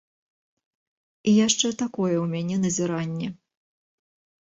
І 1.29 1.35
яшчэ 1.45 1.67
такое 1.83 2.13
ў 2.23 2.25
мяне 2.35 2.55
назіранне. 2.65 3.27